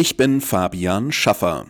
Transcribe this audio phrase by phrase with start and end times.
[0.00, 1.66] Ich bin Fabian Schaffer.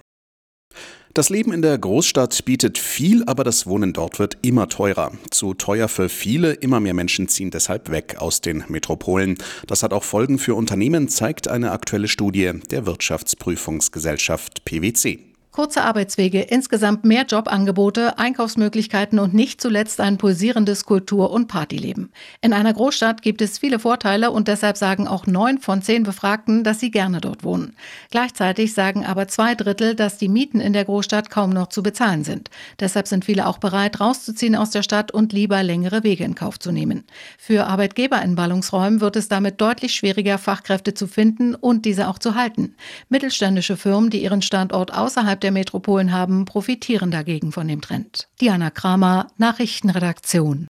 [1.15, 5.11] Das Leben in der Großstadt bietet viel, aber das Wohnen dort wird immer teurer.
[5.33, 9.37] Zu teuer für viele, immer mehr Menschen ziehen deshalb weg aus den Metropolen.
[9.67, 15.30] Das hat auch Folgen für Unternehmen, zeigt eine aktuelle Studie der Wirtschaftsprüfungsgesellschaft PwC.
[15.53, 22.13] Kurze Arbeitswege, insgesamt mehr Jobangebote, Einkaufsmöglichkeiten und nicht zuletzt ein pulsierendes Kultur- und Partyleben.
[22.41, 26.63] In einer Großstadt gibt es viele Vorteile und deshalb sagen auch neun von zehn Befragten,
[26.63, 27.75] dass sie gerne dort wohnen.
[28.13, 32.23] Gleichzeitig sagen aber zwei Drittel, dass die Mieten in der Großstadt kaum noch zu bezahlen
[32.23, 32.49] sind.
[32.79, 36.61] Deshalb sind viele auch bereit, rauszuziehen aus der Stadt und lieber längere Wege in Kauf
[36.61, 37.03] zu nehmen.
[37.39, 42.21] Für Arbeitgeber in Ballungsräumen wird es damit deutlich schwieriger, Fachkräfte zu finden und diese auch
[42.21, 42.77] zu halten.
[43.09, 48.29] Mittelständische Firmen, die ihren Standort außerhalb der Metropolen haben, profitieren dagegen von dem Trend.
[48.41, 50.67] Diana Kramer, Nachrichtenredaktion.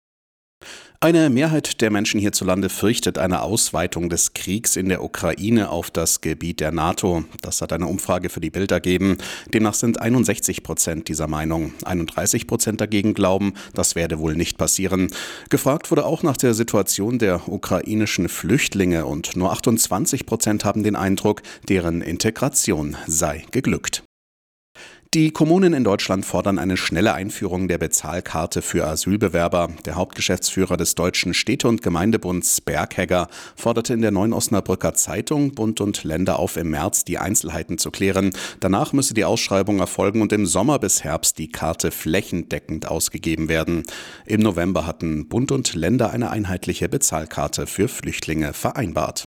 [1.04, 6.22] Eine Mehrheit der Menschen hierzulande fürchtet eine Ausweitung des Kriegs in der Ukraine auf das
[6.22, 7.24] Gebiet der NATO.
[7.42, 9.18] Das hat eine Umfrage für die Bild ergeben.
[9.52, 11.74] Demnach sind 61 Prozent dieser Meinung.
[11.84, 15.08] 31 Prozent dagegen glauben, das werde wohl nicht passieren.
[15.50, 20.96] Gefragt wurde auch nach der Situation der ukrainischen Flüchtlinge und nur 28 Prozent haben den
[20.96, 24.04] Eindruck, deren Integration sei geglückt.
[25.14, 29.68] Die Kommunen in Deutschland fordern eine schnelle Einführung der Bezahlkarte für Asylbewerber.
[29.84, 35.80] Der Hauptgeschäftsführer des Deutschen Städte- und Gemeindebunds Berghegger forderte in der Neuen Osnabrücker Zeitung Bund
[35.80, 38.32] und Länder auf, im März die Einzelheiten zu klären.
[38.58, 43.84] Danach müsse die Ausschreibung erfolgen und im Sommer bis Herbst die Karte flächendeckend ausgegeben werden.
[44.26, 49.22] Im November hatten Bund und Länder eine einheitliche Bezahlkarte für Flüchtlinge vereinbart.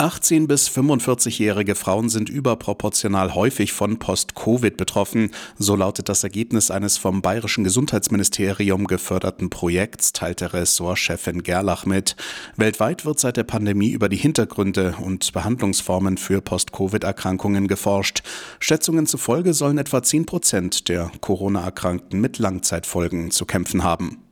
[0.00, 5.32] 18 bis 45-jährige Frauen sind überproportional häufig von Post-Covid betroffen.
[5.58, 12.14] So lautet das Ergebnis eines vom Bayerischen Gesundheitsministerium geförderten Projekts, teilte Ressortchefin Gerlach mit.
[12.56, 18.22] Weltweit wird seit der Pandemie über die Hintergründe und Behandlungsformen für Post-Covid-Erkrankungen geforscht.
[18.60, 24.27] Schätzungen zufolge sollen etwa 10 Prozent der Corona-Erkrankten mit Langzeitfolgen zu kämpfen haben.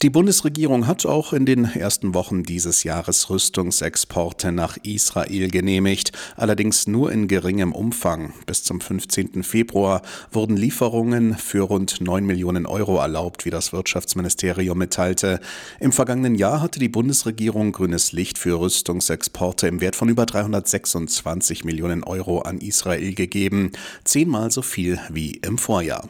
[0.00, 6.86] Die Bundesregierung hat auch in den ersten Wochen dieses Jahres Rüstungsexporte nach Israel genehmigt, allerdings
[6.86, 8.32] nur in geringem Umfang.
[8.46, 9.42] Bis zum 15.
[9.42, 15.40] Februar wurden Lieferungen für rund 9 Millionen Euro erlaubt, wie das Wirtschaftsministerium mitteilte.
[15.80, 21.64] Im vergangenen Jahr hatte die Bundesregierung grünes Licht für Rüstungsexporte im Wert von über 326
[21.64, 23.72] Millionen Euro an Israel gegeben,
[24.04, 26.06] zehnmal so viel wie im Vorjahr.